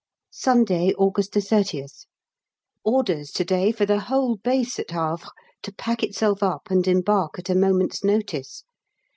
[0.33, 2.07] Sunday, August 30th.
[2.83, 5.29] Orders to day for the whole Base at Havre
[5.61, 8.63] to pack itself up and embark at a moment's notice.